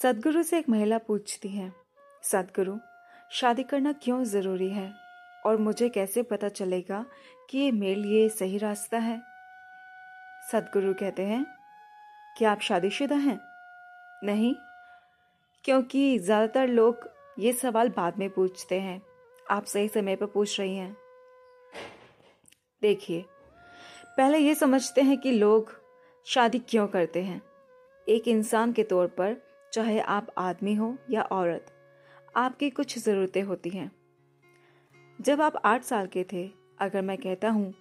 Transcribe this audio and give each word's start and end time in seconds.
सदगुरु 0.00 0.42
से 0.42 0.58
एक 0.58 0.68
महिला 0.68 0.98
पूछती 0.98 1.48
है, 1.48 1.72
सदगुरु, 2.22 2.76
शादी 3.30 3.62
करना 3.62 3.92
क्यों 3.92 4.22
ज़रूरी 4.24 4.68
है? 4.68 4.92
और 5.46 5.56
मुझे 5.56 5.88
कैसे 5.88 6.22
पता 6.22 6.48
चलेगा 6.48 7.04
कि 7.50 7.58
ये 7.58 7.72
मेरे 7.72 7.94
लिए 7.94 8.28
सही 8.28 8.58
रास्ता 8.58 8.98
है? 8.98 9.20
सदगुरु 10.52 10.94
कहते 10.94 11.22
हैं, 11.22 11.44
क्या 12.38 12.52
आप 12.52 12.60
शादीशुदा 12.60 13.16
हैं? 13.16 13.38
नहीं, 14.24 14.54
क्योंकि 15.64 16.18
ज़्यादातर 16.18 16.68
लोग 16.68 17.08
ये 17.38 17.52
सवाल 17.52 17.88
बाद 17.88 18.18
में 18.18 18.28
पूछते 18.30 18.80
हैं। 18.80 19.00
आप 19.50 19.64
सही 19.64 19.88
समय 19.88 20.16
पर 20.16 20.26
पूछ 20.26 20.60
रही 20.60 20.76
हैं। 20.76 20.96
देखिए, 22.82 23.24
पहले 24.16 24.38
ये 24.38 24.54
समझते 24.54 25.02
हैं 25.02 25.18
कि 25.18 25.32
लोग 25.32 25.76
शादी 26.26 26.58
क्यों 26.58 26.86
करते 26.86 27.22
हैं। 27.22 27.40
एक 28.08 28.28
इंसान 28.28 28.72
के 28.72 28.82
तौर 28.82 29.06
पर 29.06 29.49
चाहे 29.72 30.00
आप 30.00 30.26
आदमी 30.38 30.74
हो 30.74 30.96
या 31.10 31.22
औरत, 31.22 31.66
आपकी 32.36 32.70
कुछ 32.70 32.98
ज़रूरतें 32.98 33.42
होती 33.42 33.70
हैं। 33.70 33.90
जब 35.20 35.40
आप 35.40 35.56
आठ 35.64 35.82
साल 35.82 36.06
के 36.06 36.24
थे, 36.32 36.50
अगर 36.80 37.02
मैं 37.02 37.16
कहता 37.18 37.50
हूँ, 37.50 37.74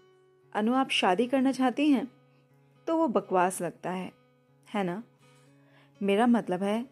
अनु 0.55 0.73
आप 0.73 0.89
शादी 0.89 1.27
करना 1.27 1.51
चाहती 1.51 1.89
हैं 1.89 2.07
तो 2.87 2.97
वो 2.97 3.07
बकवास 3.07 3.61
लगता 3.61 3.91
है 3.91 4.11
है 4.67 4.83
ना? 4.83 5.03
मेरा 6.01 6.27
मतलब 6.27 6.63
है, 6.63 6.85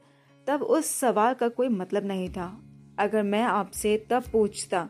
तब 0.48 0.64
उस 0.64 0.86
सवाल 0.92 1.34
का 1.34 1.48
कोई 1.50 1.68
मतलब 1.70 2.06
नहीं 2.06 2.30
था। 2.30 2.48
अगर 3.00 3.24
मैं 3.24 3.44
आपसे 3.44 3.98
तब 4.10 4.24
पूछता, 4.32 4.88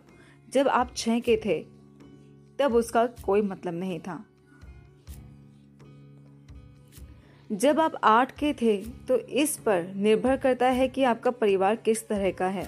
जब 0.49 0.67
आप 0.67 0.93
छः 0.95 1.19
के 1.19 1.37
थे, 1.45 1.61
तब 2.59 2.75
उसका 2.75 3.05
कोई 3.05 3.41
मतलब 3.41 3.73
नहीं 3.73 3.99
था। 3.99 4.23
जब 7.49 7.79
आप 7.79 7.93
आठ 8.03 8.31
के 8.31 8.51
थे 8.53 8.75
तो 9.07 9.17
इस 9.17 9.55
पर 9.57 9.83
निर्भर 9.95 10.37
करता 10.37 10.67
है 10.67 10.87
कि 10.87 11.03
आपका 11.03 11.31
परिवार 11.31 11.75
किस 11.75 12.07
तरह 12.07 12.31
का 12.31 12.47
है। 12.47 12.65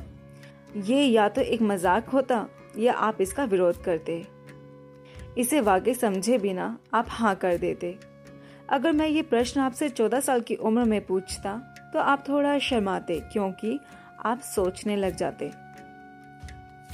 ये 0.78 1.04
या 1.04 1.28
तो 1.30 1.42
एक 1.42 1.62
मज़ाक 1.62 2.10
होता, 2.10 2.46
या 2.78 2.94
आप 2.94 3.18
इसका 3.22 3.44
विरोध 3.46 3.82
करते। 3.84 4.24
इसे 5.38 5.60
वाकई 5.62 5.94
समझे 5.94 6.38
बिना 6.38 6.78
आप 6.94 7.06
हाँ 7.10 7.36
कर 7.36 7.58
देते। 7.58 7.98
अगर 8.70 8.92
मैं 8.92 9.08
ये 9.08 9.22
प्रश्न 9.24 9.60
आपसे 9.60 9.90
चौदह 9.90 10.20
साल 10.20 10.42
की 10.42 10.56
उम्र 10.56 10.84
में 10.84 11.06
पूछता 11.06 11.58
तो 11.94 12.00
आप 12.00 12.24
थोड़ा 12.28 12.58
शर्माते, 12.60 13.20
क्योंकि 13.24 13.80
आप 14.26 14.40
सोचने 14.46 14.96
लग 14.96 15.16
जाते। 15.16 15.52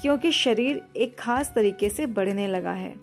क्योंकि 0.02 0.32
शरीर 0.32 0.82
एक 0.96 1.18
खास 1.20 1.52
तरीके 1.56 1.90
से 1.90 2.06
बढ़ने 2.08 2.48
लगा 2.48 2.72
है। 2.72 2.94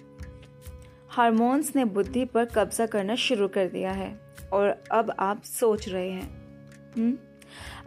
हार्मोन्स 1.11 1.74
ने 1.77 1.84
बुद्धि 1.86 2.24
पर 2.24 2.44
कब्जा 2.46 2.86
करना 2.86 3.14
शुरू 3.17 3.48
कर 3.48 3.69
दिया 3.69 3.92
है। 3.92 4.11
और 4.53 4.69
अब 4.92 5.14
आप 5.20 5.42
सोच 5.42 5.89
रहे 5.89 6.11
हैं 6.11 6.28
हुँ? 6.97 7.05
हम्म? 7.05 7.17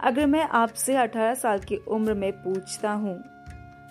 अगर 0.00 0.26
मैं 0.26 0.42
आपसे 0.54 0.94
18 0.96 1.34
साल 1.34 1.58
की 1.60 1.76
उम्र 1.88 2.14
में 2.14 2.32
पूछता 2.42 2.92
हूँ 2.92 3.16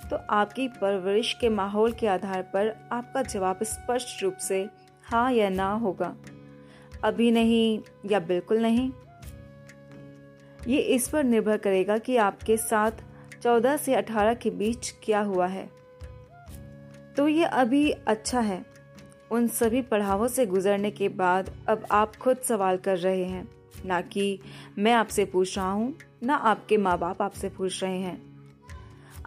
तो 0.09 0.15
आपकी 0.29 0.67
परवरिश 0.81 1.33
के 1.33 1.49
माहौल 1.49 1.91
के 1.91 2.07
आधार 2.07 2.41
पर 2.53 2.75
आपका 2.91 3.21
जवाब 3.23 3.63
स्पष्ट 3.63 4.23
रूप 4.23 4.37
से 4.37 4.67
हाँ 5.05 5.31
या 5.31 5.49
ना 5.49 5.71
होगा 5.75 6.15
अभी 7.03 7.31
नहीं 7.31 7.79
या 8.11 8.19
बिल्कुल 8.19 8.61
नहीं 8.61 8.91
ये 10.67 10.79
इस 10.95 11.07
पर 11.07 11.23
निर्भर 11.23 11.57
करेगा 11.57 11.97
कि 11.97 12.17
आपके 12.17 12.57
साथ 12.57 13.03
14 13.41 13.77
से 13.77 13.95
18 13.95 14.37
के 14.37 14.49
बीच 14.51 14.93
क्या 15.03 15.19
हुआ 15.21 15.47
है 15.47 15.69
तो 17.17 17.27
ये 17.27 17.45
अभी 17.45 17.89
अच्छा 18.07 18.39
है 18.39 18.63
उन 19.31 19.47
सभी 19.47 19.81
पढ़ावों 19.81 20.27
से 20.27 20.45
गुजरने 20.45 20.91
के 20.91 21.09
बाद 21.09 21.49
अब 21.69 21.85
आप 21.91 22.15
खुद 22.15 22.37
सवाल 22.37 22.77
कर 22.77 22.97
रहे 22.97 23.23
हैं। 23.23 23.47
ना 23.85 23.99
कि 24.01 24.39
मैं 24.77 24.93
आपसे 24.93 25.25
पूछ 25.25 25.57
रहा 25.57 25.71
हूँ, 25.71 25.93
ना 26.23 26.35
आपके 26.35 26.77
माँ 26.77 26.97
बाप 26.99 27.21
आपसे 27.21 27.49
पूछ 27.49 27.83
रहे 27.83 27.97
हैं। 27.97 28.21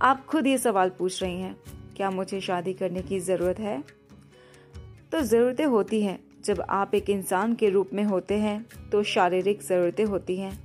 आप 0.01 0.25
खुद 0.27 0.47
ये 0.47 0.59
सवाल 0.59 0.91
पूछ 0.91 1.23
रही 1.23 1.41
हैं, 1.41 1.57
क्या 1.97 2.11
मुझे 2.11 2.41
शादी 2.41 2.73
करने 2.75 3.03
की 3.03 3.21
ज़रूरत 3.21 3.59
है? 3.61 3.83
तो 5.13 5.21
ज़रूरतें 5.21 5.67
होती 5.67 6.03
हैं। 6.03 6.19
जब 6.45 6.61
आप 6.71 6.95
एक 6.95 7.11
इंसान 7.11 7.55
के 7.55 7.69
रूप 7.71 7.91
में 7.95 8.03
होते 8.05 8.35
हैं 8.35 8.91
तो 8.91 9.03
शारीरिक 9.03 9.63
ज़रूरतें 9.63 10.05
होती 10.05 10.37
हैं, 10.37 10.59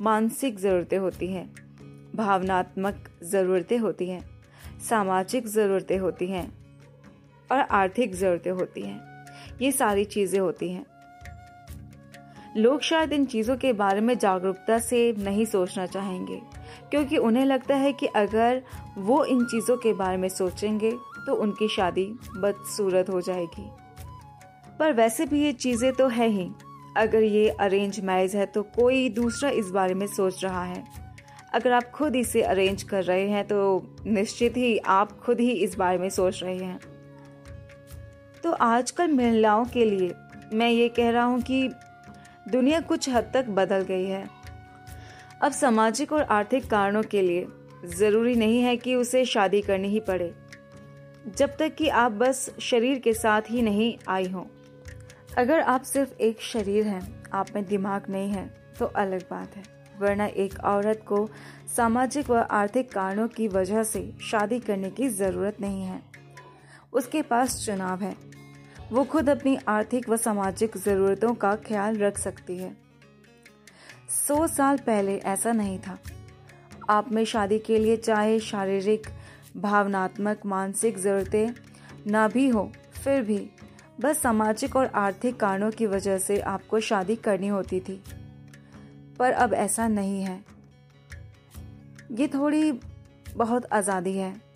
मानसिक 0.00 0.58
ज़रूरतें 0.58 0.98
होती 0.98 1.26
हैं, 1.26 1.48
भावनात्मक 2.14 3.08
ज़रूरतें 3.24 3.78
होती 3.78 4.08
हैं, 4.08 4.24
सामाजिक 4.88 5.46
ज़रूरतें 5.46 5.98
होती 5.98 6.26
हैं। 6.26 6.63
और 7.54 7.66
आर्थिक 7.72 8.14
ज़रूरतें 8.14 8.50
होती 8.52 8.82
हैं। 8.82 9.00
ये 9.60 9.70
सारी 9.72 10.04
चीज़ें 10.06 10.38
होती 10.40 10.70
हैं। 10.70 10.84
लोग 12.56 12.80
शायद 12.82 13.12
इन 13.12 13.24
चीज़ों 13.26 13.56
के 13.56 13.72
बारे 13.74 14.00
में 14.00 14.16
जागरूकता 14.18 14.78
से 14.78 15.12
नहीं 15.18 15.44
सोचना 15.46 15.86
चाहेंगे, 15.86 16.40
क्योंकि 16.90 17.16
उन्हें 17.18 17.44
लगता 17.44 17.76
है 17.76 17.92
कि 17.92 18.06
अगर 18.06 18.62
वो 18.98 19.24
इन 19.24 19.44
चीज़ों 19.44 19.76
के 19.76 19.92
बारे 19.94 20.16
में 20.16 20.28
सोचेंगे 20.30 20.90
तो 21.26 21.34
उनकी 21.34 21.68
शादी 21.68 22.06
बदसूरत 22.36 23.10
हो 23.10 23.20
जाएगी। 23.20 23.68
पर 24.78 24.92
वैसे 24.92 25.26
भी 25.26 25.42
ये 25.42 25.52
चीज़ें 25.54 25.92
तो 25.92 26.08
है 26.08 26.28
ही। 26.28 26.50
अगर 26.96 27.22
ये 27.22 27.48
अरेंज 27.50 28.00
मैरिज 28.00 28.36
है 28.36 28.46
तो 28.46 28.62
कोई 28.74 29.08
दूसरा 29.10 29.50
इस 29.52 29.70
बारे 29.70 29.94
में 29.94 30.06
सोच 30.06 30.44
रहा 30.44 30.64
है। 30.64 30.84
अगर 31.54 31.72
आप 31.72 31.90
खुद 31.90 32.16
इसे 32.16 32.42
अरेंज 32.42 32.82
कर 32.82 33.04
रहे 33.04 33.28
हैं 33.28 33.46
तो 33.46 33.82
निश्चित 34.06 34.56
ही 34.56 34.76
आप 34.78 35.18
खुद 35.20 35.40
ही 35.40 35.50
इस 35.52 35.76
बारे 35.76 35.98
में 35.98 36.08
सोच 36.10 36.42
रहे 36.42 36.56
हैं। 36.56 36.78
तो 38.44 38.50
आजकल 38.52 39.12
महिलाओं 39.12 39.64
के 39.64 39.84
लिए 39.84 40.14
मैं 40.52 40.68
ये 40.70 40.88
कह 40.88 41.10
रहा 41.10 41.24
हूँ 41.24 41.40
कि 41.42 41.68
दुनिया 42.48 42.80
कुछ 42.82 43.08
हद 43.08 43.30
तक 43.34 43.46
बदल 43.50 43.82
गई 43.82 44.04
है। 44.04 44.28
अब 45.42 45.52
सामाजिक 45.52 46.12
और 46.12 46.22
आर्थिक 46.22 46.68
कारणों 46.70 47.02
के 47.04 47.22
लिए 47.22 47.46
ज़रूरी 47.90 48.34
नहीं 48.34 48.60
है 48.62 48.76
कि 48.76 48.94
उसे 48.94 49.24
शादी 49.24 49.62
करनी 49.62 49.88
ही 49.88 50.00
पड़े, 50.00 50.32
जब 51.28 51.56
तक 51.58 51.74
कि 51.74 51.88
आप 51.88 52.12
बस 52.14 52.48
शरीर 52.62 52.98
के 52.98 53.12
साथ 53.14 53.50
ही 53.50 53.62
नहीं 53.62 53.94
आई 54.08 54.28
हो। 54.28 54.46
अगर 55.38 55.60
आप 55.60 55.82
सिर्फ़ 55.84 56.14
एक 56.20 56.40
शरीर 56.42 56.86
हैं, 56.86 57.02
आप 57.32 57.54
में 57.54 57.64
दिमाग 57.66 58.10
नहीं 58.10 58.30
है 58.30 58.46
तो 58.78 58.86
अलग 58.86 59.22
बात 59.30 59.56
है, 59.56 59.62
वरना 60.00 60.26
एक 60.26 60.58
औरत 60.66 61.04
को 61.08 61.28
सामाजिक 61.76 62.30
व 62.30 62.46
आर्थिक 62.52 62.92
कारणों 62.92 63.28
की 63.28 63.48
वजह 63.50 63.82
से 63.84 64.10
शादी 64.22 64.58
करने 64.60 64.90
की 64.90 65.08
ज़रूरत 65.10 65.60
नहीं 65.60 65.82
है। 65.82 66.02
उसके 66.94 67.22
पास 67.22 67.66
चुनाव 67.66 68.02
है। 68.02 68.16
वो 68.92 69.04
खुद 69.04 69.30
अपनी 69.30 69.58
आर्थिक 69.68 70.08
व 70.08 70.16
सामाजिक 70.16 70.76
ज़रूरतों 70.76 71.34
का 71.34 71.54
ख्याल 71.56 71.96
रख 71.96 72.18
सकती 72.18 72.56
है। 72.58 72.76
सौ 74.28 74.46
साल 74.46 74.78
पहले 74.78 75.18
ऐसा 75.18 75.52
नहीं 75.52 75.78
था। 75.78 75.98
आप 76.90 77.12
में 77.12 77.24
शादी 77.24 77.58
के 77.58 77.78
लिए 77.78 77.96
चाहे 77.96 78.38
शारीरिक, 78.40 79.06
भावनात्मक, 79.56 80.40
मानसिक 80.46 80.98
ज़रूरतें 80.98 81.50
ना 82.06 82.28
भी 82.28 82.48
हो, 82.48 82.72
फिर 83.04 83.22
भी, 83.22 83.50
बस 84.00 84.18
सामाजिक 84.18 84.76
और 84.76 84.86
आर्थिक 84.86 85.36
कारणों 85.36 85.70
की 85.70 85.86
वजह 85.86 86.18
से 86.18 86.40
आपको 86.40 86.80
शादी 86.80 87.16
करनी 87.16 87.48
होती 87.48 87.80
थी। 87.80 88.02
पर 89.18 89.32
अब 89.32 89.54
ऐसा 89.54 89.88
नहीं 89.88 90.22
है। 90.22 90.44
ये 92.12 92.28
थोड़ी 92.28 92.72
बहुत 93.36 93.66
आज़ादी 93.72 94.16
है। 94.16 94.53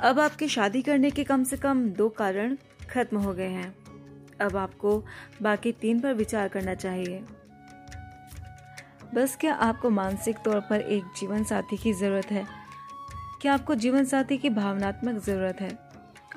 अब 0.00 0.20
आपके 0.20 0.48
शादी 0.48 0.82
करने 0.82 1.10
के 1.10 1.24
कम 1.24 1.44
से 1.44 1.56
कम 1.56 1.88
दो 1.88 2.08
कारण 2.08 2.56
खत्म 2.90 3.18
हो 3.18 3.34
गए 3.34 3.48
हैं। 3.48 3.74
अब 4.40 4.56
आपको 4.56 5.04
बाकी 5.42 5.72
तीन 5.72 6.00
पर 6.00 6.14
विचार 6.14 6.48
करना 6.48 6.74
चाहिए। 6.74 7.24
बस 9.14 9.36
क्या 9.40 9.54
आपको 9.54 9.90
मानसिक 9.90 10.36
तौर 10.44 10.60
पर 10.60 10.80
एक 10.80 11.04
जीवन 11.04 11.44
साथी 11.44 11.76
की 11.76 11.92
ज़रूरत 11.92 12.26
है? 12.26 12.46
क्या 13.42 13.54
आपको 13.54 13.74
जीवन 13.74 14.04
साथी 14.04 14.38
की 14.38 14.50
भावनात्मक 14.50 15.22
ज़रूरत 15.22 15.60
है? 15.60 15.78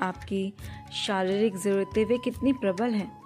आपकी 0.01 0.53
शारीरिक 0.93 1.57
ज़रूरतें 1.57 2.05
वे 2.05 2.17
कितनी 2.17 2.53
प्रबल 2.53 2.91
हैं? 2.91 3.21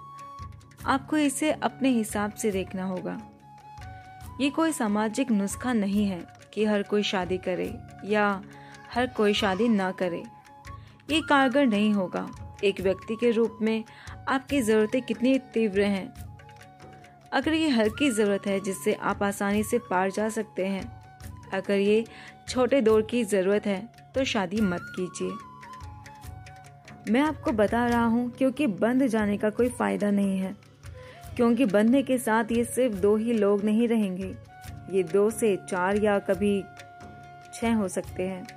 आपको 0.86 1.16
इसे 1.16 1.52
अपने 1.52 1.88
हिसाब 1.88 2.32
से 2.32 2.50
देखना 2.50 2.84
होगा। 2.84 3.20
ये 4.40 4.50
कोई 4.50 4.72
सामाजिक 4.72 5.30
नुस्खा 5.30 5.72
नहीं 5.72 6.06
है 6.06 6.26
कि 6.54 6.64
हर 6.64 6.82
कोई 6.82 7.02
शादी 7.02 7.38
करे 7.38 7.74
या 8.04 8.42
हर 8.94 9.06
कोई 9.06 9.34
शादी 9.34 9.68
ना 9.68 9.90
करे। 9.92 10.22
ये 11.10 11.20
कारगर 11.20 11.66
नहीं 11.66 11.92
होगा। 11.92 12.28
एक 12.64 12.80
व्यक्ति 12.80 13.16
के 13.16 13.30
रूप 13.30 13.58
में 13.62 13.84
आपकी 14.28 14.60
ज़रूरतें 14.60 15.02
कितनी 15.02 15.38
तीव्र 15.54 15.80
हैं। 15.80 16.12
अगर 17.32 17.52
ये 17.52 17.68
हल्की 17.68 18.10
ज़रूरत 18.10 18.46
है 18.46 18.58
जिससे 18.60 18.92
आप 18.92 19.22
आसानी 19.22 19.62
से 19.62 19.78
पार 19.90 20.10
जा 20.10 20.28
सकते 20.28 20.66
हैं। 20.66 20.84
अगर 21.52 21.78
ये 21.78 22.04
छोटे 22.48 22.80
दौर 22.80 23.02
की 23.02 23.24
ज़रूरत 23.24 23.66
है 23.66 23.80
तो 24.14 24.24
शादी 24.24 24.60
मत 24.60 24.92
कीजिए। 24.96 25.32
मैं 27.12 27.20
आपको 27.20 27.52
बता 27.52 27.86
रहा 27.86 28.04
हूँ, 28.04 28.30
क्योंकि 28.30 28.66
बंद 28.66 29.06
जाने 29.06 29.36
का 29.38 29.50
कोई 29.50 29.68
फ़ायदा 29.68 30.10
नहीं 30.10 30.38
है। 30.38 30.54
क्योंकि 31.36 31.64
बंधने 31.64 32.02
के 32.02 32.18
साथ 32.18 32.52
ये 32.52 32.64
सिर्फ़ 32.64 32.94
दो 32.94 33.16
ही 33.16 33.32
लोग 33.32 33.64
नहीं 33.64 33.88
रहेंगे। 33.88 34.34
ये 34.90 35.02
दो 35.02 35.30
से 35.30 35.56
चार 35.70 35.96
या 35.96 36.18
कभी 36.18 36.62
छह 37.54 37.74
हो 37.74 37.88
सकते 37.88 38.22
हैं। 38.22 38.55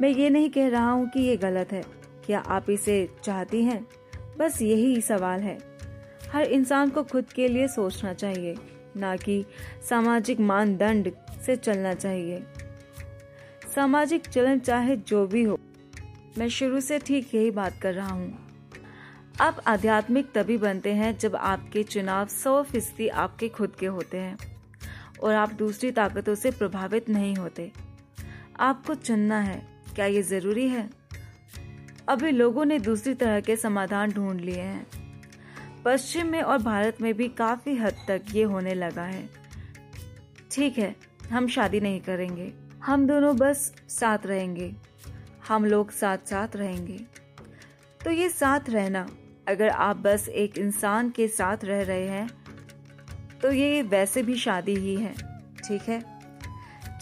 मैं 0.00 0.08
ये 0.08 0.30
नहीं 0.30 0.50
कह 0.50 0.68
रहा 0.68 0.90
हूँ 0.90 1.08
कि 1.08 1.20
ये 1.20 1.36
गलत 1.36 1.72
है। 1.72 1.82
क्या 2.26 2.38
आप 2.38 2.70
इसे 2.70 3.08
चाहती 3.24 3.62
हैं? 3.64 3.86
बस 4.38 4.60
यही 4.62 5.00
सवाल 5.00 5.40
है। 5.40 5.58
हर 6.32 6.42
इंसान 6.42 6.90
को 6.90 7.02
खुद 7.02 7.24
के 7.24 7.48
लिए 7.48 7.68
सोचना 7.68 8.12
चाहिए, 8.12 8.54
ना 8.96 9.16
कि 9.16 9.44
सामाजिक 9.88 10.40
मानदंड 10.40 11.10
से 11.46 11.56
चलना 11.56 11.94
चाहिए। 11.94 12.42
सामाजिक 13.74 14.26
चलन 14.26 14.58
चाहे 14.58 14.96
जो 14.96 15.26
भी 15.26 15.42
हो, 15.42 15.58
मैं 16.38 16.48
शुरू 16.48 16.80
से 16.80 16.98
ठीक 16.98 17.34
यही 17.34 17.50
बात 17.50 17.80
कर 17.82 17.94
रहा 17.94 18.08
हूँ। 18.08 18.38
आप 19.40 19.60
आध्यात्मिक 19.66 20.30
तभी 20.34 20.58
बनते 20.58 20.92
हैं 20.92 21.16
जब 21.18 21.36
आपके 21.36 21.82
चुनाव 21.82 22.26
सौ 22.26 22.62
फ़ीसदी 22.62 23.08
आपके 23.08 23.48
खुद 23.48 23.76
के 23.80 23.86
होते 23.86 24.18
हैं, 24.18 24.36
और 25.22 25.34
आप 25.34 25.52
दूसरी 25.52 25.90
ताकतों 25.90 26.34
से 26.34 26.50
प्रभावित 26.50 27.08
नहीं 27.08 27.34
होते। 27.36 27.70
आपको 28.60 28.94
चुनना 28.94 29.40
है। 29.40 29.77
क्या 29.98 30.06
ये 30.06 30.22
ज़रूरी 30.22 30.68
है? 30.68 30.90
अभी 32.08 32.30
लोगों 32.30 32.64
ने 32.64 32.78
दूसरी 32.78 33.14
तरह 33.14 33.40
के 33.40 33.56
समाधान 33.56 34.10
ढूंढ 34.10 34.40
लिए 34.40 34.60
हैं। 34.60 34.86
पश्चिम 35.84 36.26
में 36.26 36.42
और 36.42 36.58
भारत 36.58 37.00
में 37.00 37.14
भी 37.14 37.28
काफ़ी 37.28 37.74
हद 37.76 37.94
तक 38.08 38.22
ये 38.32 38.42
होने 38.42 38.74
लगा 38.74 39.02
है। 39.02 39.28
ठीक 40.50 40.78
है, 40.78 40.94
हम 41.30 41.48
शादी 41.48 41.80
नहीं 41.80 42.00
करेंगे। 42.00 42.52
हम 42.82 43.06
दोनों 43.06 43.36
बस 43.36 43.72
साथ 43.88 44.26
रहेंगे। 44.26 44.74
हम 45.48 45.64
लोग 45.64 45.90
साथ 45.90 46.18
साथ 46.18 46.56
रहेंगे। 46.56 46.98
तो 48.04 48.10
ये 48.10 48.28
साथ 48.28 48.70
रहना, 48.70 49.06
अगर 49.48 49.68
आप 49.68 49.96
बस 49.96 50.28
एक 50.28 50.58
इंसान 50.58 51.10
के 51.10 51.28
साथ 51.28 51.64
रह 51.64 51.82
रहे 51.82 52.06
हैं 52.06 52.28
तो 53.42 53.52
ये 53.52 53.82
वैसे 53.82 54.22
भी 54.22 54.36
शादी 54.36 54.74
ही 54.74 54.96
है। 54.96 55.14
ठीक 55.68 55.82
है? 55.82 56.17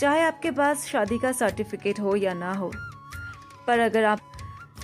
चाहे 0.01 0.23
आपके 0.23 0.51
पास 0.51 0.87
शादी 0.87 1.19
का 1.19 1.33
सर्टिफिकेट 1.33 2.01
हो 2.01 2.17
या 2.17 2.35
ना 2.35 2.53
हो, 2.53 2.73
पर 3.67 3.79
अगर 3.79 4.05
आप, 4.05 4.21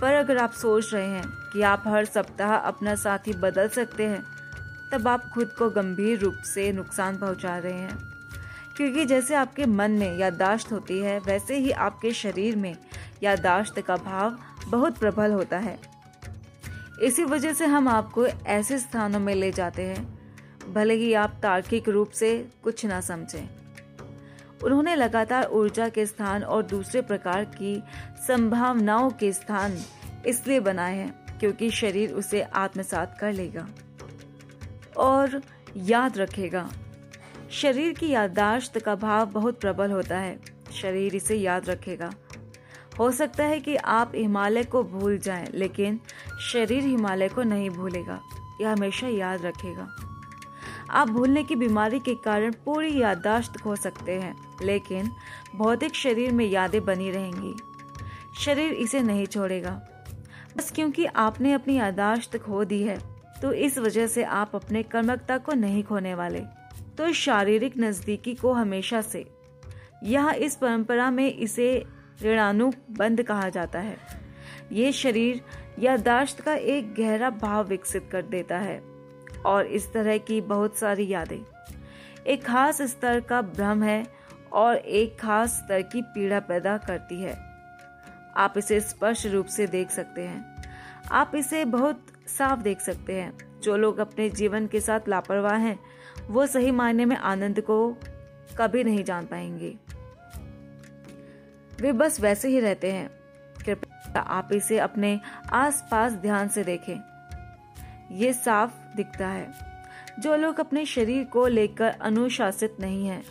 पर 0.01 0.13
अगर 0.13 0.39
आप 0.39 0.53
सोच 0.53 0.95
रहे 0.95 1.07
हैं 1.07 1.25
कि 1.27 1.63
आप 1.63 1.83
हर 1.87 2.05
सप्ताह 2.05 2.55
अपना 2.57 2.95
साथी 2.95 3.33
बदल 3.33 3.69
सकते 3.69 4.07
हैं, 4.07 4.23
तब 4.93 5.09
आप 5.09 5.31
खुद 5.35 5.55
को 5.59 5.71
गंभीर 5.71 6.19
रूप 6.19 6.35
से 6.35 6.73
नुकसान 6.73 7.17
पहुँचा 7.17 7.59
रहे 7.59 7.73
हैं। 7.73 7.99
क्योंकि 8.77 9.05
जैसे 9.05 9.35
आपके 9.35 9.67
मन 9.67 9.91
में 9.91 10.19
यादाश्त 10.19 10.73
होती 10.73 10.99
है, 10.99 11.19
वैसे 11.19 11.59
ही 11.59 11.71
आपके 11.71 12.13
शरीर 12.13 12.57
में 12.57 12.77
यादाश्त 13.23 13.81
का 13.81 13.97
भाव 13.97 14.39
बहुत 14.69 14.99
प्रबल 14.99 15.33
होता 15.33 15.59
है। 15.59 15.79
इसी 17.03 17.25
वजह 17.25 17.53
से 17.53 17.67
हम 17.67 17.89
आपको 17.89 18.27
ऐसे 18.27 18.79
स्थानों 18.79 19.21
में 19.21 19.35
ले 19.35 19.53
जाते 19.53 19.83
हैं, 19.83 20.19
भले 20.73 20.95
ही 20.95 21.15
आप 21.15 21.41
तार्किक 21.43 21.89
रूप 21.89 22.11
से 22.11 22.51
कुछ 22.65 22.87
ना 22.87 23.01
समझें। 23.01 23.62
उन्होंने 24.65 24.95
लगातार 24.97 25.47
ऊर्जा 25.47 25.89
के 25.89 26.07
स्थान 26.07 26.43
और 26.43 26.63
दूसरे 26.63 27.03
प्रकार 27.03 27.45
की 27.45 27.83
संभावनाओं 28.29 29.11
के 29.11 29.33
स्थान 29.33 29.79
इसलिए 30.27 30.61
बनाए 30.61 30.97
हैं 30.97 31.39
क्योंकि 31.39 31.71
शरीर 31.71 32.13
उसे 32.13 32.43
आत्मसात 32.43 33.17
कर 33.21 33.33
लेगा 33.33 33.69
और 34.97 35.43
याद 35.77 36.19
रखेगा। 36.19 36.69
शरीर 37.51 37.93
की 37.93 38.09
याददाश्त 38.09 38.79
का 38.79 38.95
भाव 38.95 39.27
बहुत 39.27 39.61
प्रबल 39.61 39.91
होता 39.91 40.19
है। 40.19 40.39
शरीर 40.73 41.17
इसे 41.17 41.35
याद 41.35 41.71
रखेगा। 41.71 42.11
हो 42.99 43.11
सकता 43.11 43.45
है 43.45 43.61
कि 43.61 43.77
आप 43.77 44.13
हिमालय 44.15 44.65
को 44.65 44.83
भूल 44.85 45.19
जाएँ, 45.19 45.47
लेकिन 45.55 46.01
शरीर 46.53 46.83
हिमालय 46.83 47.29
को 47.29 47.43
नहीं 47.43 47.71
भूलेगा। 47.71 48.21
यह 48.61 48.71
हमेशा 48.71 49.09
याद 49.09 49.45
रखेगा। 49.45 50.02
आप 50.91 51.09
भूलने 51.09 51.43
की 51.45 51.57
बीमारी 51.57 51.99
के 51.99 52.15
कारण 52.15 52.53
पूरी 52.65 53.01
याददाश्त 53.01 53.57
खो 53.59 53.77
सकते 53.77 54.13
हैं, 54.13 54.35
लेकिन 54.63 55.11
भौतिक 55.57 55.95
शरीर 55.95 56.33
में 56.33 56.45
यादें 56.47 56.85
बनी 56.85 57.11
रहेंगी। 57.11 57.55
शरीर 58.41 58.73
इसे 58.73 59.01
नहीं 59.01 59.27
छोड़ेगा। 59.27 59.81
बस 60.57 60.71
क्योंकि 60.71 61.05
आपने 61.07 61.53
अपनी 61.53 61.77
यादाश्त 61.77 62.37
खो 62.37 62.65
दी 62.65 62.83
है 62.83 62.99
तो 63.43 63.53
इस 63.53 63.79
वजह 63.79 64.07
से 64.07 64.23
आप 64.25 64.55
अपने 64.55 64.83
कर्मकता 64.83 65.39
को 65.39 65.53
नहीं 65.53 65.83
खोने 65.85 66.15
वाले। 66.15 66.41
तो 66.99 67.13
शारीरिक 67.13 67.79
नजदीकी 67.79 68.35
को 68.35 68.53
हमेशा 68.53 69.01
से। 69.01 69.25
यह 70.05 70.31
इस 70.31 70.57
परंपरा 70.57 71.11
में 71.11 71.35
इसे 71.35 71.85
ऋणानुबंध 72.23 73.23
कहा 73.23 73.49
जाता 73.49 73.79
है। 73.79 73.97
ये 74.73 74.93
शरीर 74.93 75.41
यादाश्त 75.79 76.41
का 76.41 76.55
एक 76.55 76.95
गहरा 76.95 77.31
भाव 77.31 77.67
विकसित 77.67 78.09
कर 78.13 78.23
देता 78.23 78.59
है। 78.59 78.92
और 79.47 79.67
इस 79.67 79.93
तरह 79.93 80.19
की 80.19 80.41
बहुत 80.41 80.77
सारी 80.77 81.09
यादें। 81.09 81.45
एक 82.27 82.45
खास 82.45 82.83
स्तर 82.83 83.21
का 83.21 83.43
भ्रम 83.43 83.83
है 83.83 84.07
और 84.53 84.77
एक 84.77 85.21
खास 85.21 85.51
स्तर 85.51 85.83
की 85.83 86.03
पीड़ा 86.03 86.41
पैदा 86.41 86.79
करती 86.79 87.23
है। 87.23 87.53
आप 88.37 88.55
इसे 88.57 88.81
स्पष्ट 88.81 89.27
रूप 89.27 89.47
से 89.47 89.67
देख 89.67 89.91
सकते 89.91 90.23
हैं। 90.23 90.65
आप 91.11 91.33
इसे 91.35 91.65
बहुत 91.65 92.07
साफ़ 92.27 92.61
देख 92.61 92.81
सकते 92.81 93.21
हैं। 93.21 93.61
जो 93.61 93.77
लोग 93.77 93.99
अपने 93.99 94.31
जीवन 94.31 94.67
के 94.67 94.81
साथ 94.81 95.01
लापरवाह 95.09 95.55
हैं, 95.55 95.79
वो 96.27 96.47
सही 96.47 96.71
मायने 96.71 97.05
में 97.05 97.17
आनंद 97.17 97.61
को 97.61 97.97
कभी 98.59 98.85
नहीं 98.85 99.05
जान 99.05 99.27
पाएँगे। 99.27 99.79
वे 101.81 101.93
बस 101.93 102.21
वैसे 102.21 102.49
ही 102.49 102.61
रहते 102.61 102.93
हैं। 102.93 103.11
कृपया 103.65 104.21
आप 104.21 104.49
इसे 104.53 104.79
अपने 104.79 105.21
आसपास 105.53 106.13
ध्यान 106.13 106.49
से 106.49 106.65
देखें। 106.65 107.12
ये 108.13 108.33
साफ़ 108.33 108.97
दिखता 108.97 109.29
है। 109.29 109.53
जो 110.21 110.37
लोग 110.37 110.61
अपने 110.61 110.85
शरीर 110.85 111.25
को 111.25 111.47
लेकर 111.47 111.89
अनुशासित 111.89 112.77
नहीं 112.81 113.07
हैं, 113.07 113.25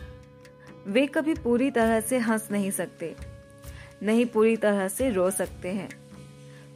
वे 0.86 1.06
कभी 1.06 1.34
पूरी 1.34 1.70
तरह 1.70 2.00
से 2.00 2.18
हंस 2.18 2.48
नहीं 2.50 2.70
सकते, 2.70 3.14
नहीं 4.02 4.26
पूरी 4.26 4.56
तरह 4.56 4.88
से 4.88 5.10
रो 5.10 5.30
सकते 5.30 5.68
हैं। 5.68 5.88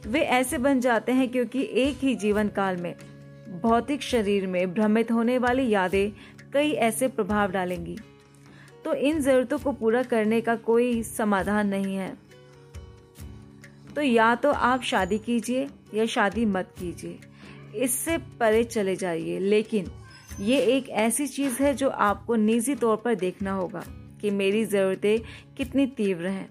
वे 0.07 0.19
ऐसे 0.19 0.57
बन 0.57 0.79
जाते 0.79 1.11
हैं 1.11 1.29
क्योंकि 1.29 1.67
एक 1.73 1.97
ही 1.97 2.15
जीवन 2.15 2.47
काल 2.47 2.77
में, 2.77 2.95
भौतिक 3.61 4.01
शरीर 4.01 4.47
में 4.47 4.73
भ्रमित 4.73 5.11
होने 5.11 5.37
वाली 5.37 5.69
यादें 5.69 6.11
कई 6.53 6.71
ऐसे 6.71 7.07
प्रभाव 7.07 7.51
डालेंगी। 7.51 7.97
तो 8.85 8.93
इन 8.93 9.21
जरूरतों 9.21 9.57
को 9.59 9.71
पूरा 9.71 10.03
करने 10.03 10.41
का 10.41 10.55
कोई 10.55 11.03
समाधान 11.03 11.67
नहीं 11.67 11.95
है। 11.95 12.17
तो 13.95 14.01
या 14.01 14.35
तो 14.35 14.51
आप 14.51 14.81
शादी 14.81 15.17
कीजिए 15.17 15.67
या 15.93 16.05
शादी 16.05 16.45
मत 16.45 16.73
कीजिए। 16.79 17.19
इससे 17.77 18.17
परे 18.39 18.63
चले 18.63 18.95
जाइए। 18.95 19.39
लेकिन 19.39 19.91
ये 20.39 20.59
एक 20.67 20.89
ऐसी 20.89 21.27
चीज़ 21.27 21.61
है 21.63 21.73
जो 21.73 21.89
आपको 21.89 22.35
निजी 22.35 22.75
तौर 22.75 22.97
पर 22.97 23.15
देखना 23.15 23.51
होगा 23.51 23.83
कि 24.21 24.29
मेरी 24.31 24.65
जरूरतें 24.65 25.19
कितनी 25.57 25.85
तीव्र 25.87 26.27
हैं। 26.27 26.49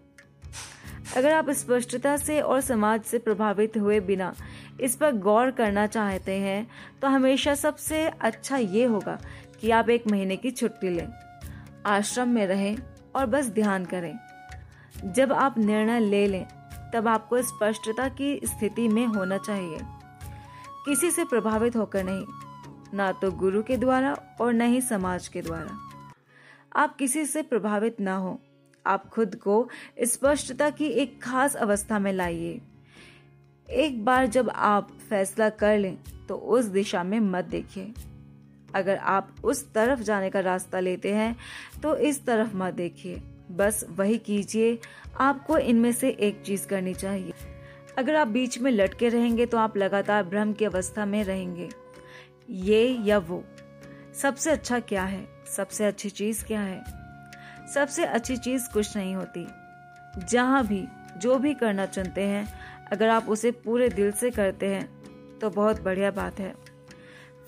अगर 1.17 1.33
आप 1.33 1.51
स्पष्टता 1.51 2.17
से 2.17 2.41
और 2.41 2.61
समाज 2.61 3.03
से 3.03 3.19
प्रभावित 3.19 3.77
हुए 3.77 4.01
बिना 4.01 4.35
इस 4.81 4.97
पर 4.97 5.13
गौर 5.17 5.51
करना 5.51 5.87
चाहते 5.87 6.33
हैं 6.33 6.67
तो 7.03 7.09
हमेशा 7.09 7.55
सबसे 7.55 8.07
अच्छा 8.09 8.57
ये 8.57 8.85
होगा 8.85 9.19
कि 9.61 9.71
आप 9.71 9.91
एक 9.91 10.07
महीने 10.07 10.37
की 10.37 10.51
छुट्टी 10.51 10.89
लें, 10.89 11.09
आश्रम 11.87 12.29
में 12.29 12.47
रहें 12.47 12.77
और 13.17 13.27
बस 13.27 13.49
ध्यान 13.49 13.85
करें। 13.85 14.15
जब 15.13 15.33
आप 15.33 15.59
निर्णय 15.59 16.01
ले 16.01 16.27
लें, 16.27 16.47
तब 16.95 17.09
आपको 17.09 17.43
स्पष्टता 17.43 18.09
की 18.11 18.41
स्थिति 18.45 18.89
में 18.89 19.07
होना 19.07 19.39
चाहिए। 19.39 19.79
किसी 20.87 21.11
से 21.11 21.25
प्रभावित 21.25 21.77
होकर 21.77 22.05
नहीं, 22.05 22.25
ना 22.95 23.11
तो 23.13 23.31
गुरु 23.33 23.63
के 23.63 23.77
द्वारा 23.77 24.13
और 24.41 24.53
न 24.53 24.61
ही 24.61 24.81
समाज 24.81 25.27
के 25.29 25.43
द्वारा। 25.43 25.79
आप 26.77 26.97
किसी 26.97 27.25
से 27.25 27.43
प्रभावित 27.43 28.01
ना 28.01 28.17
हो। 28.17 28.39
आप 28.87 29.09
खुद 29.09 29.35
को 29.35 29.69
स्पष्टता 30.03 30.69
की 30.71 30.87
एक 30.87 31.23
खास 31.23 31.55
अवस्था 31.55 31.99
में 31.99 32.13
लाइए। 32.13 32.61
एक 33.69 34.05
बार 34.05 34.27
जब 34.27 34.51
आप 34.51 34.93
फैसला 35.11 35.49
कर 35.49 35.79
लें 35.79 35.99
तो 36.29 36.35
उस 36.35 36.65
दिशा 36.65 37.03
में 37.03 37.19
मत 37.21 37.45
देखिए। 37.45 37.93
अगर 38.75 38.97
आप 38.97 39.35
उस 39.45 39.73
तरफ़ 39.73 40.01
जाने 40.01 40.31
का 40.31 40.41
रास्ता 40.41 40.81
लेते 40.81 41.15
हैं 41.15 41.37
तो 41.83 41.97
इस 41.97 42.25
तरफ़ 42.27 42.57
मत 42.57 42.75
देखिए। 42.75 43.23
बस 43.51 43.85
वही 43.91 44.19
कीजिए। 44.19 44.79
आपको 45.21 45.59
इनमें 45.59 45.93
से 45.93 46.11
एक 46.11 46.43
चीज़ 46.43 46.67
करनी 46.67 46.95
चाहिए। 46.95 47.33
अगर 47.99 48.17
आप 48.17 48.29
बीच 48.29 48.59
में 48.59 48.71
लटके 48.71 49.09
रहेंगे 49.09 49.47
तो 49.47 49.59
आप 49.59 49.77
लगातार 49.77 50.23
भ्रम 50.23 50.53
की 50.53 50.65
अवस्था 50.65 51.05
में 51.07 51.23
रहेंगे। 51.25 51.69
ये 52.51 52.87
या 53.05 53.19
वो। 53.19 53.43
सबसे 54.23 54.51
अच्छा 54.51 54.81
क्या 54.81 55.05
है? 55.05 55.27
सबसे 55.57 55.85
अच्छी 55.85 56.11
चीज़ 56.11 56.45
क्या 56.45 56.61
है? 56.61 56.83
सबसे 57.75 58.05
अच्छी 58.05 58.37
चीज़ 58.37 58.69
कुछ 58.73 58.97
नहीं 58.97 59.15
होती। 59.15 59.47
जहाँ 60.29 60.67
भी, 60.67 60.85
जो 61.17 61.39
भी 61.39 61.55
करना 61.55 61.87
चुनते 61.87 62.23
हैं, 62.23 62.47
अगर 62.93 63.09
आप 63.09 63.29
उसे 63.29 63.51
पूरे 63.51 63.89
दिल 63.89 64.13
से 64.13 64.31
करते 64.31 64.67
हैं 64.67 65.39
तो 65.39 65.51
बहुत 65.51 65.81
बढ़िया 65.81 66.11
बात 66.11 66.41
है। 66.41 66.55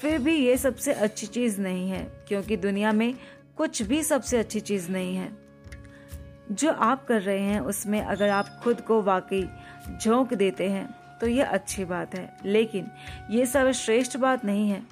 फिर 0.00 0.18
भी 0.18 0.36
ये 0.36 0.56
सबसे 0.56 0.92
अच्छी 0.92 1.26
चीज़ 1.26 1.60
नहीं 1.60 1.90
है, 1.90 2.02
क्योंकि 2.28 2.56
दुनिया 2.56 2.92
में 2.92 3.14
कुछ 3.56 3.82
भी 3.82 4.02
सबसे 4.02 4.38
अच्छी 4.38 4.60
चीज़ 4.60 4.90
नहीं 4.90 5.16
है। 5.16 5.47
जो 6.50 6.72
आप 6.72 7.04
कर 7.06 7.22
रहे 7.22 7.40
हैं, 7.40 7.60
उसमें 7.60 8.00
अगर 8.02 8.28
आप 8.28 8.48
खुद 8.64 8.80
को 8.80 9.02
वाकई 9.02 9.48
झोंक 10.00 10.34
देते 10.34 10.68
हैं 10.68 10.88
तो 11.20 11.26
यह 11.26 11.46
अच्छी 11.46 11.84
बात 11.84 12.14
है। 12.14 12.36
लेकिन 12.44 12.90
ये 13.30 13.46
सर्वश्रेष्ठ 13.46 14.16
बात 14.16 14.44
नहीं 14.44 14.70
है। 14.70 14.82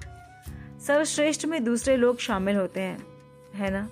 सर्वश्रेष्ठ 0.87 1.45
में 1.47 1.63
दूसरे 1.65 1.97
लोग 1.97 2.19
शामिल 2.19 2.57
होते 2.57 2.81
हैं, 2.81 2.99
है 3.55 3.71
ना? 3.71 3.89